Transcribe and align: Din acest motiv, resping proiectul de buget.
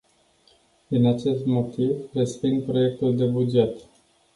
Din 0.87 1.05
acest 1.05 1.45
motiv, 1.45 1.91
resping 2.13 2.63
proiectul 2.65 3.15
de 3.15 3.25
buget. 3.25 3.71